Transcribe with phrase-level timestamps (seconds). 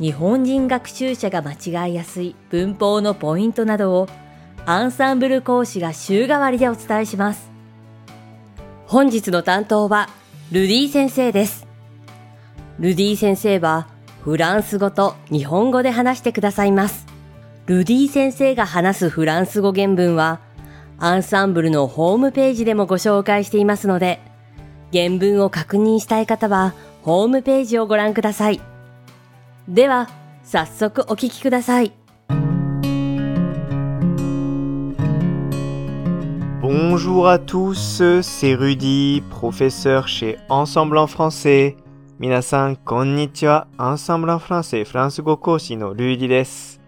[0.00, 4.08] 日本人学習者が間違いやすい文法のポイントなどを
[4.64, 7.50] アンサンブル講師が週替わりでお伝えします。
[8.86, 10.08] 本日の担当は
[10.52, 11.66] ルディ先生です。
[12.78, 13.88] ルディ先生は
[14.22, 17.06] フランス語と日本語で話してくださいます。
[17.66, 20.40] ルディ先生が話すフランス語原文は
[20.98, 24.20] アンサンブルのホームページでもご紹介していますので
[24.92, 28.69] 原文を確認したい方はホームページをご覧ください。
[29.69, 30.09] では、
[30.43, 31.91] 早速お聞きください。
[36.61, 41.75] Bonjour à tous, c'est Rudy, professeur chez Ensemble en français.
[42.17, 43.67] 皆さん、こんにちは。
[43.77, 46.79] Ensemble en français フランス語講師のルーディです。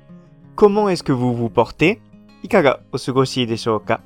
[0.55, 1.99] Comment est-ce que vous vous portez?
[2.43, 4.01] いかがお過ごしでしょうか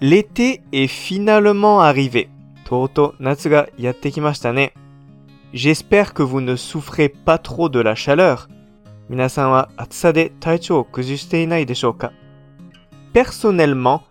[0.00, 2.28] L'été est finalement arrivé.
[2.64, 4.74] とうとう夏がやってきましたね。
[5.52, 8.48] J'espère que vous ne souffrez pas trop de la chaleur.
[13.12, 14.02] Personnellement,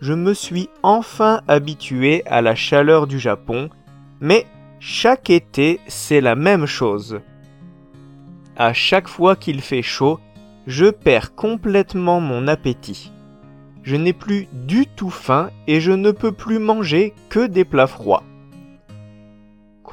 [0.00, 3.68] je me suis enfin habitué à la chaleur du Japon,
[4.20, 4.46] mais
[4.78, 7.20] chaque été, c'est la même chose.
[8.56, 10.20] À chaque fois qu'il fait chaud,
[10.66, 13.12] je perds complètement mon appétit.
[13.82, 17.86] Je n'ai plus du tout faim et je ne peux plus manger que des plats
[17.86, 18.22] froids.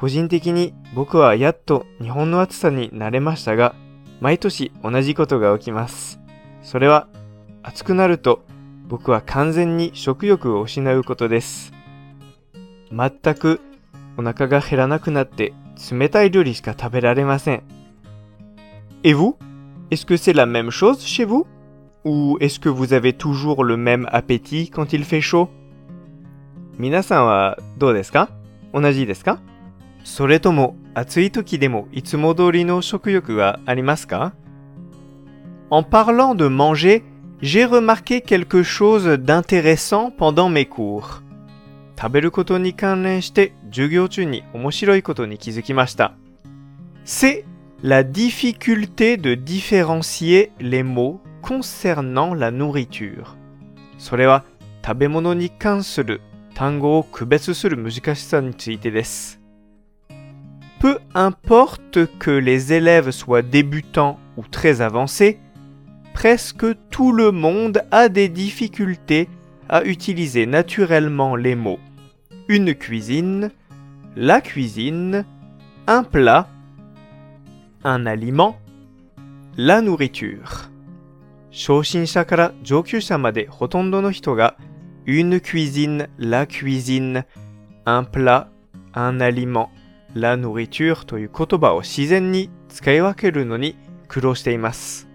[0.02, 3.75] 個人的に 僕はやっと日本の暑さに慣れましたが、
[4.19, 6.19] 毎年同じことが起きます。
[6.63, 7.07] それは
[7.61, 8.43] 暑くなると
[8.87, 11.71] 僕は完全に食欲を失うことです。
[12.91, 13.61] 全く
[14.17, 15.53] お腹が減らなくなって
[15.91, 17.61] 冷たい料理しか食べられません。
[19.03, 19.35] Et vous?
[19.91, 21.45] Est-ce que c'est la même chose chez vous?
[22.05, 25.49] Ou est-ce que vous avez toujours le même appétit quand il fait chaud?
[26.79, 28.29] 皆さんはどうですか？
[28.73, 29.39] 同じですか？
[30.03, 34.34] それとも暑い時でもいつも通りの食欲がありますか
[35.70, 37.02] En parlant de manger,
[37.40, 41.22] j'ai remarqué quelque chose d'intéressant pendant mes cours.
[41.98, 46.14] 食べることに関連して授業中に面白いことに気づきました。
[47.04, 47.44] C'est
[47.82, 53.24] la difficulté de différencier les mots concernant la nourriture.
[53.98, 54.44] それは
[54.84, 56.20] 食べ物に関する
[56.54, 59.35] 単語を区別する難しさについてです。
[60.79, 65.39] Peu importe que les élèves soient débutants ou très avancés,
[66.13, 69.27] presque tout le monde a des difficultés
[69.69, 71.79] à utiliser naturellement les mots
[72.47, 73.51] une cuisine,
[74.15, 75.25] la cuisine,
[75.85, 76.47] un plat,
[77.83, 78.57] un aliment,
[79.57, 80.69] la nourriture.
[85.05, 87.23] une cuisine, la cuisine,
[87.85, 88.49] un plat,
[88.93, 89.69] un aliment,
[90.15, 93.75] la nourriture という言葉を自然に使い分けるのに
[94.07, 95.07] 苦労しています。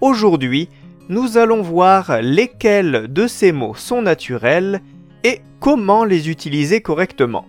[0.00, 0.68] Aujourd'hui,
[1.08, 4.80] nous allons voir lesquels de ces mots sont naturels
[5.22, 7.44] et comment les utiliser correctement.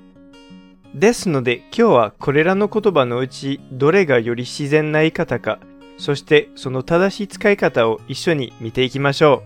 [0.95, 5.59] ですので今日はこれらの言葉のうちどれがより自然な言い方か、
[5.97, 9.43] そしてその正しい使い方を一緒に見ていきましょ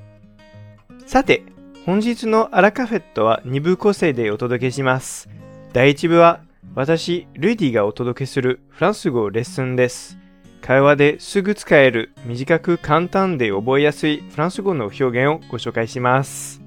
[1.00, 1.10] う。
[1.10, 1.44] さて、
[1.86, 5.30] 本日のアラカフェットは2部構成でお届けします。
[5.74, 6.42] 第1部は
[6.76, 10.18] 私、ルイディがお届けするフランス語レッスンです。
[10.62, 16.62] 会話ですぐ使える短く簡単で覚えやすいフランス語の表現をご紹介します。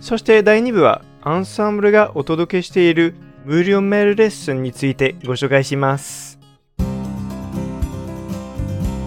[0.00, 3.14] そして第2部はアンサンブルがお届けしている
[3.44, 6.38] 無料メールレッスンについてご紹介します。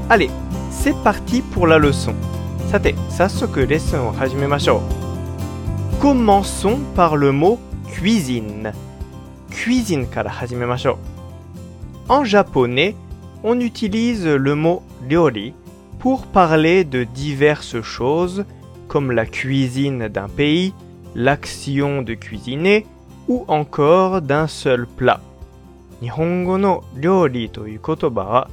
[0.08, 0.30] Allez,
[0.72, 2.16] c'est parti pour la leçon.
[2.70, 6.02] さて、早速レッスンを始めましょう。
[6.02, 7.58] Commençons par le mot
[8.00, 8.89] cuisine.
[9.51, 10.07] cuisine
[12.09, 12.95] En japonais,
[13.43, 15.55] on utilise le mot ryori
[15.99, 18.45] pour parler de diverses choses
[18.89, 20.75] comme la cuisine d'un pays,
[21.15, 22.87] l'action de cuisiner
[23.29, 25.21] ou encore d'un seul plat.
[26.03, 28.49] Nihongo no ryori to yu kotoba wa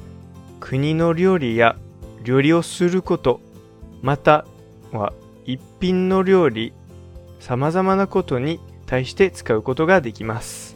[0.60, 1.74] kuni no ryori ya
[2.24, 3.40] ryori o suru koto
[4.02, 4.44] mata
[4.92, 5.12] wa
[5.46, 6.72] ippin no ryori
[7.40, 8.58] samazama na koto ni
[8.92, 10.75] 対して使うことができます。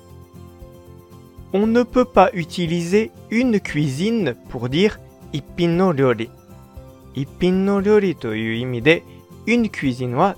[1.53, 4.99] on ne peut pas utiliser une cuisine pour dire
[5.33, 6.29] ippin ryori.
[7.15, 8.15] Ippin ryori
[9.47, 10.35] une cuisine wa.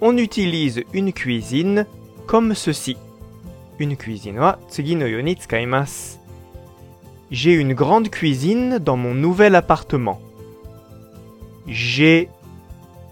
[0.00, 1.86] On utilise une cuisine
[2.26, 2.96] comme ceci.
[3.78, 4.58] Une cuisine wa.
[7.30, 10.20] J'ai une grande cuisine dans mon nouvel appartement.
[11.66, 12.30] J'ai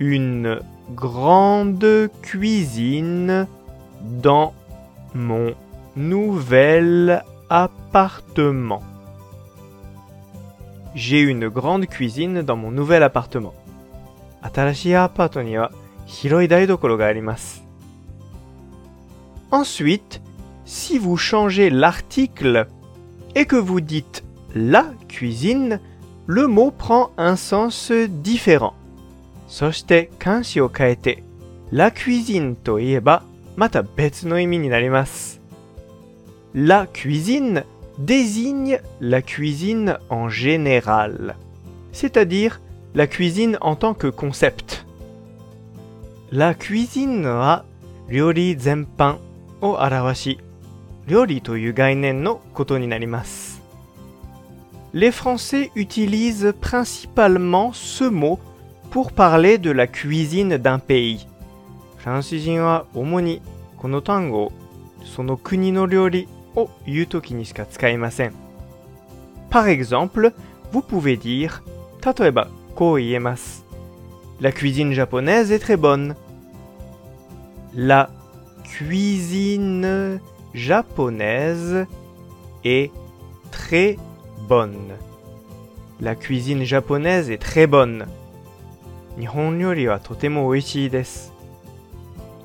[0.00, 0.60] une
[0.94, 3.46] grande cuisine
[4.02, 4.54] dans
[5.14, 5.54] mon
[5.95, 8.81] nouvel appartement.
[10.95, 13.53] J'ai une grande cuisine dans mon nouvel appartement.
[14.41, 15.71] 新しいアパートには
[16.05, 17.63] 広い台所があります。
[19.51, 20.21] Ensuite,
[20.65, 22.67] si vous changez l'article
[23.35, 24.23] et que vous dites
[24.55, 25.79] la cuisine,
[26.25, 28.73] le mot prend un sens différent.
[29.47, 31.23] そして漢詞を変えて
[31.71, 33.23] la cuisine といえば
[33.57, 35.34] また別の意味になります。
[36.55, 37.63] La cuisine
[37.97, 41.35] désigne la cuisine en général,
[41.91, 42.59] c'est-à-dire
[42.93, 44.85] la cuisine en tant que concept.
[46.31, 47.65] La cuisine は
[48.09, 49.17] 料理全般
[49.61, 50.39] を表し、
[51.07, 53.61] 料理という概念のことになります。
[54.93, 58.39] Les Français utilisent principalement ce mot
[58.89, 61.27] pour parler de la cuisine d'un pays.
[61.97, 63.41] フランス人は主に
[63.77, 64.51] この単語を
[65.05, 68.33] その国の料理 を言うときにしか使いません。
[69.49, 70.33] Par exemple,
[70.71, 71.61] vous pouvez dire
[72.01, 73.65] 例えばこう言えます。
[74.39, 76.15] La cuisine japonaise est très bonne.
[77.75, 78.09] La
[78.63, 80.19] cuisine
[80.53, 81.85] japonaise
[82.63, 82.91] est
[83.51, 83.97] très
[84.47, 84.97] bonne.
[85.99, 88.07] La cuisine japonaise est très bonne.
[89.19, 91.33] 日本料理はとても美味しいです。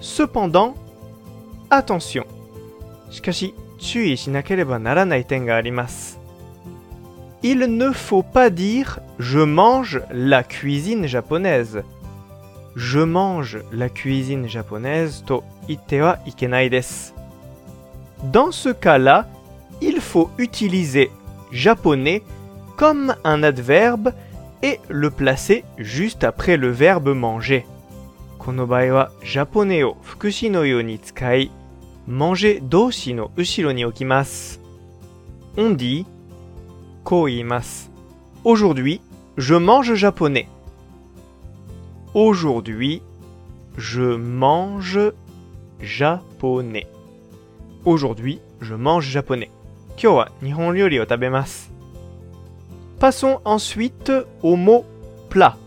[0.01, 0.75] Cependant,
[1.71, 2.27] attention.
[3.11, 6.19] しかし、 注意しなければならない点があります。
[7.43, 11.85] Il ne faut pas dire je mange la cuisine japonaise.
[12.75, 17.15] Je mange la cuisine japonaise と言ってはいけないです。
[18.33, 19.27] Dans ce cas-là,
[19.81, 21.11] il faut utiliser
[21.53, 22.23] japonais
[22.77, 24.13] comme un adverbe
[24.63, 27.65] et le placer juste après le verbe manger.
[28.39, 31.51] この場合は、ジャポネを副詞のように使い、
[32.08, 34.60] manger doshi no ushiro ni okimasu.
[35.58, 36.06] On dit
[37.04, 37.90] koimasu.
[38.44, 39.02] Aujourd'hui,
[39.38, 40.48] je mange japonais.
[42.14, 43.02] Aujourd'hui,
[43.78, 45.14] je mange
[45.82, 46.88] japonais.
[47.86, 49.50] Aujourd'hui, je mange japonais.
[49.98, 51.70] Kyo wa nihon ryori o tabemasu.
[53.00, 54.12] Passons ensuite
[54.44, 54.86] au mot
[55.30, 55.58] plat.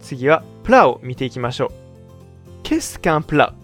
[0.00, 1.68] Tsugi wa plat o mite ikimashou.
[2.62, 3.54] Qu'est-ce qu'un plat?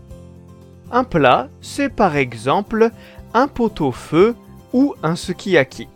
[0.90, 2.92] Un plat, c'est par exemple
[3.34, 4.36] un pot-au-feu
[4.74, 5.88] ou un sukiyaki.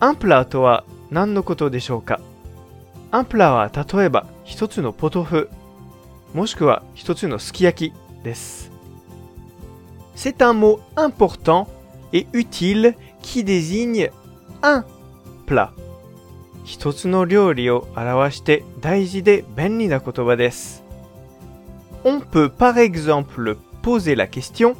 [0.00, 2.20] Un plat とは何のことでしょうか
[3.12, 5.48] Un plat は例えば一つのポトフ、
[6.34, 8.70] もしくは一つのすき焼きです。
[10.16, 11.68] C'est un mot important
[12.12, 14.10] et utile qui désigne
[14.62, 14.84] un
[15.46, 15.70] plat.
[16.64, 20.82] 一つの料理を表して大事で便利な言葉です。
[22.04, 24.76] On peut par exemple poser la question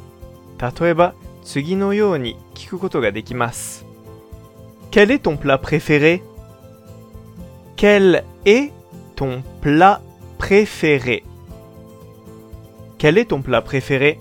[0.59, 3.85] 例えば次のように聞くことができます。
[4.91, 6.21] Quel est ton plat préféré
[7.75, 8.71] Quel est
[9.15, 10.01] ton plat
[10.37, 11.23] préféré
[12.99, 14.19] Quel est ton plat préféré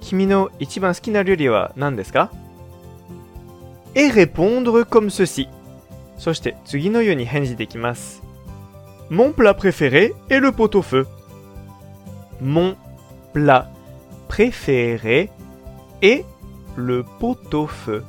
[0.00, 2.32] 君の一番好きな料理は何ですか
[3.94, 5.48] Et répondre comme ceci
[6.16, 8.22] そして次のように返事できます。
[9.10, 11.06] Mon plat préféré est le pot-au-feu.
[12.40, 12.76] Mon
[13.35, 13.69] plat
[14.29, 15.29] préféré
[16.01, 16.23] est
[16.77, 18.01] le pot-au-feu.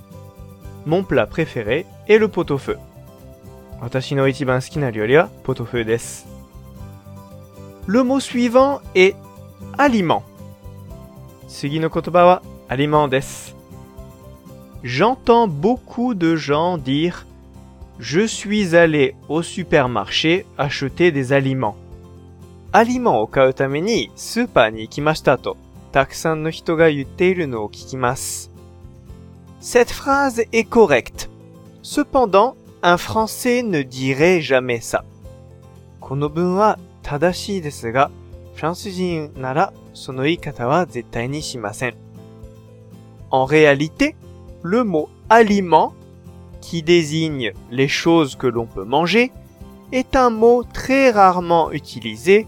[0.87, 2.77] Mon plat préféré est le pot-au-feu.
[7.87, 9.17] Le mot suivant est
[9.79, 10.23] aliment.
[14.85, 17.27] J'entends beaucoup de gens dire
[17.99, 21.77] Je suis allé au supermarché acheter des aliments.
[22.76, 25.58] アリマンを買うためにスーパーに行きましたと、
[25.92, 28.50] たくさんの人が言っているのを聞きます。
[29.62, 31.30] Cette phrase est correcte.
[31.84, 35.04] Cependant, un Français ne dirait jamais ça.
[36.00, 38.10] この文は正しいですが、
[38.56, 41.96] フランス人ならその言い方は絶対にしません。
[43.30, 44.16] En réalité,
[44.64, 45.94] le mot aliment,
[46.62, 49.32] qui désigne les choses que l'on peut manger,
[49.92, 52.48] est un mot très rarement utilisé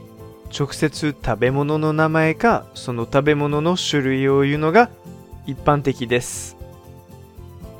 [0.50, 4.90] 直接食べ物の名前かその食べ物の種類を言うのが
[5.46, 6.56] 一般的です。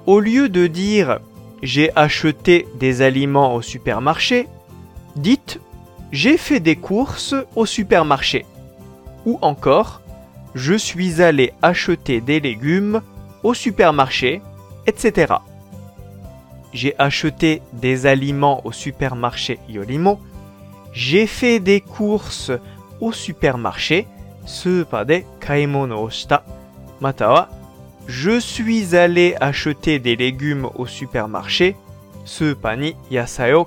[0.06, 1.20] Au lieu de dire
[1.62, 4.48] j'ai acheté des aliments au supermarché,
[5.16, 5.60] dites
[6.12, 8.46] j'ai fait des courses au supermarché.
[9.24, 10.00] Ou encore
[10.54, 13.02] je suis allé acheter des légumes
[13.42, 14.40] au supermarché,
[14.86, 15.34] etc.
[16.72, 20.20] J'ai acheté des aliments au supermarché Yolimo.
[20.93, 22.51] J'ai fait des courses
[22.99, 24.07] au supermarché,
[24.65, 26.43] de kaimono shita.
[26.99, 27.49] Matawa
[28.07, 31.75] je suis allé acheter des légumes au supermarché.
[32.77, 33.65] ni yasai o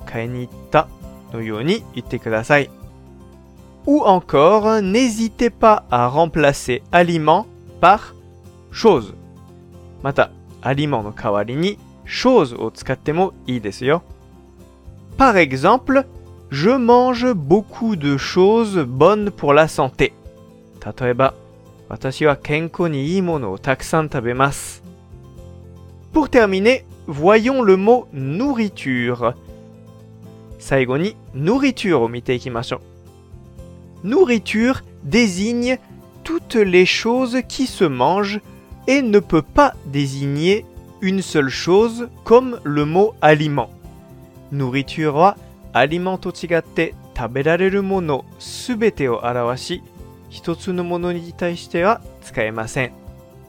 [1.32, 2.68] no yoni itte kudasai.
[3.86, 7.46] Ou encore, n'hésitez pas à remplacer aliment
[7.80, 8.14] par
[8.70, 9.14] chose.
[10.02, 10.30] Mata,
[10.62, 14.00] aliment no kawari ni chose o tsukatte mo ii desu yo.
[15.16, 16.04] Par exemple,
[16.50, 20.12] je mange beaucoup de choses bonnes pour la santé.
[20.80, 21.34] Tatoeba,
[26.12, 29.34] pour terminer, voyons le mot nourriture.
[31.34, 32.10] nourriture
[34.04, 35.78] Nourriture désigne
[36.22, 38.40] toutes les choses qui se mangent
[38.86, 40.64] et ne peut pas désigner
[41.00, 43.70] une seule chose comme le mot aliment.
[44.52, 45.34] Nourriture
[45.74, 49.82] wa aliment to chigatte taberareru mono subete o arawashi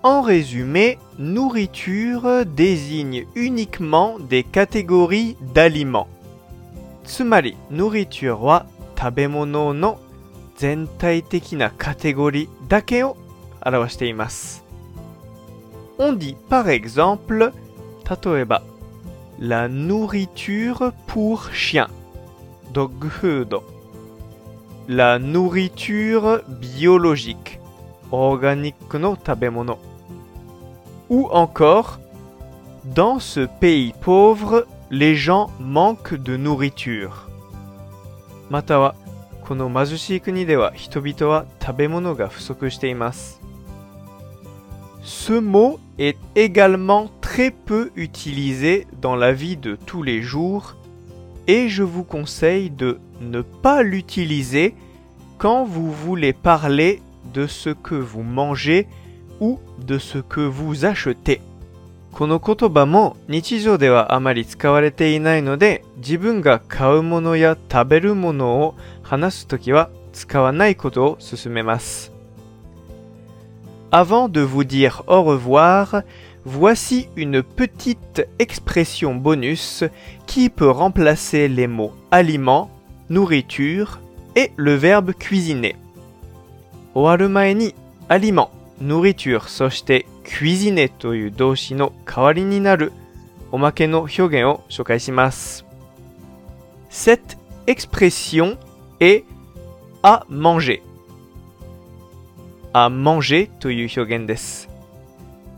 [0.03, 6.07] en résumé, nourriture désigne uniquement des catégories d'aliments.
[7.03, 8.65] Tsumari, nourriture wa
[8.95, 9.95] tabemono no
[10.59, 13.15] zentai na catégorie dake o.
[15.97, 17.51] On dit par exemple,
[18.03, 18.61] tatoeba,
[19.39, 21.87] la nourriture pour chien,
[22.75, 23.55] dog food
[24.89, 27.59] la nourriture biologique,
[28.11, 29.77] organique no tabemono.
[31.09, 31.99] Ou encore,
[32.83, 37.29] dans ce pays pauvre, les gens manquent de nourriture.
[38.49, 38.93] Matawa,
[39.47, 42.67] kono mazushii kuni de wa hitobito wa tabemono ga fusoku.
[45.01, 50.75] Ce mot est également très peu utilisé dans la vie de tous les jours
[51.46, 54.74] et je vous conseille de ne pas l'utiliser
[55.38, 57.00] quand vous voulez parler
[57.32, 58.86] de ce que vous mangez
[59.40, 61.40] ou de ce que vous achetez.
[62.12, 72.12] この言葉も日常ではあまり使われていないので自分が買うものや食べるものを話すときは使わないことを勧めます。
[73.92, 76.04] Avant de vous dire au revoir,
[76.45, 79.83] voici une petite expression bonus
[80.27, 82.69] qui peut remplacer les mots aliment,
[83.09, 83.99] nourriture
[84.35, 85.75] et le verbe cuisiner.
[86.93, 87.73] Owaru ni
[88.09, 91.31] aliment, nourriture, soshite cuisiner toyu.
[96.89, 97.37] Cette
[97.67, 98.57] expression
[98.99, 99.25] est
[100.03, 100.81] à manger.
[102.73, 103.89] À manger toyu.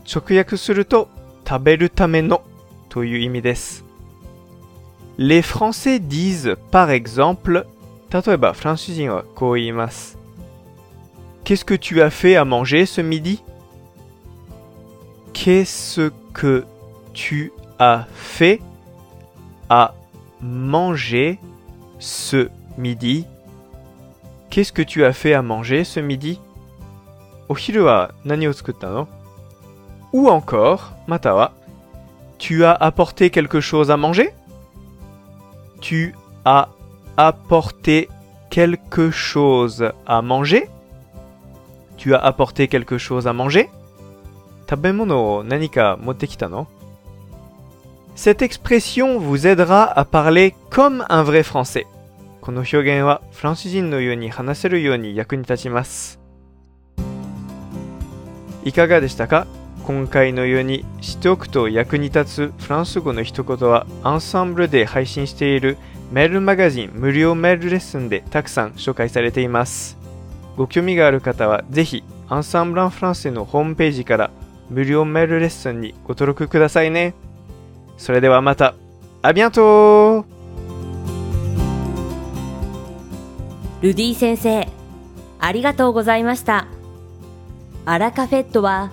[0.08, 1.06] Chokyaku suru to
[1.44, 2.40] taberu tame no
[2.88, 3.82] toyu imi desu.
[5.18, 7.66] Les Français disent par exemple,
[11.44, 13.42] Qu'est-ce que tu as fait à manger ce midi?
[15.34, 16.64] Qu'est-ce que
[17.12, 18.62] tu as fait
[19.68, 19.94] à
[20.40, 21.38] manger
[21.98, 22.48] ce
[22.78, 23.26] midi?
[24.48, 26.40] Qu'est-ce que tu as fait à manger ce midi?
[30.13, 31.53] Ou encore, matawa,
[32.37, 34.33] tu as apporté quelque chose à manger
[35.83, 36.15] tu
[36.45, 36.69] as
[37.17, 38.07] apporté
[38.49, 40.69] quelque chose à manger
[41.97, 43.69] Tu as apporté quelque chose à manger
[48.15, 51.85] Cette expression vous aidera à parler comme un vrai français.
[52.39, 56.19] この表現はフランス人のように話せるように役に立ちます。
[58.63, 59.47] いかがでしたか
[59.88, 65.78] 今回のように知っておくと役に立つフランス語の一言はアンサンブルで配信している
[66.12, 69.96] メールマガジン無料メールレッスンでたくさん紹介されています。
[70.58, 74.30] ご興味がある方はぜひアンサンブランフランスのホームページから
[74.68, 77.14] 無料メールレッスンにご登録くださいね。
[77.96, 78.74] それではまた。
[79.22, 80.24] ありがとう
[83.80, 84.68] ルディ先生、
[85.40, 86.66] ありがとうございました。
[87.86, 88.92] アラカフェットは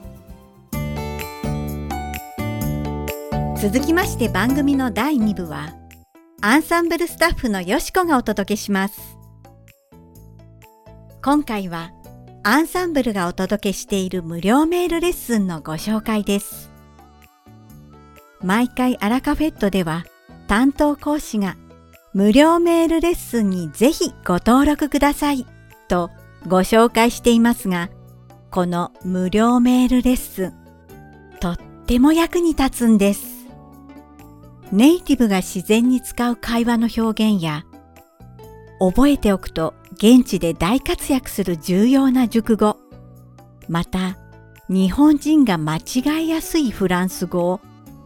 [3.61, 5.75] 続きまして番組の第2部は
[6.41, 9.19] アンサンブルスタッフのよしこがお届けします。
[11.23, 11.91] 今回は
[12.41, 16.71] アンサンブルがお届けしている無料メールレッスンのご紹介です。
[18.41, 20.05] 毎回アラカフェットでは
[20.47, 21.55] 担当講師が
[22.15, 25.45] 無料メールレッスンにぜひご登録ください
[25.87, 26.09] と
[26.47, 27.91] ご紹介していますが
[28.49, 30.53] この無料メールレッスン
[31.39, 33.30] とっても役に立つんです。
[34.71, 37.65] ネイティブが自然に使う会話の表現や、
[38.79, 42.77] 覚えておくと現地で大活躍する重要な熟語、
[43.67, 44.17] また
[44.69, 47.59] 日本人が間違いやすいフランス語を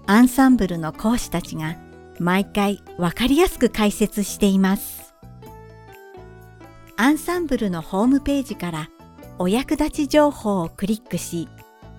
[0.07, 1.77] アンサンブルの講師たちが
[2.19, 5.13] 毎回わかりやすく解説しています。
[6.97, 8.89] アンサンブルのホームページから
[9.37, 11.47] お役立ち情報をクリックし、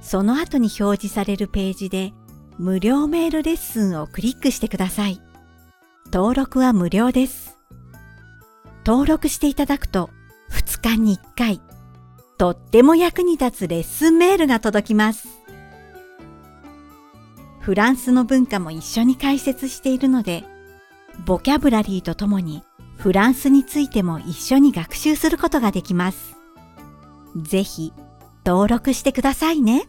[0.00, 2.12] その後に表示されるページで
[2.58, 5.20] 無料メールレッスンをクリックしてください。
[6.12, 7.58] 登録は無料です。
[8.86, 10.10] 登録していただくと
[10.50, 11.60] 2日に1回、
[12.38, 15.28] とっても役に立つレッスンメールが届きます。
[17.60, 20.44] フランスの文化も一緒に解説しているので、
[21.24, 22.62] ボキャブラリーとともに
[22.96, 26.36] フランスについても一緒に学習することができます。
[27.36, 27.92] ぜひ
[28.44, 29.88] 登録してくださいね。